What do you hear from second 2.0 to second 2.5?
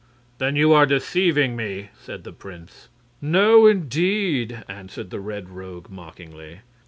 the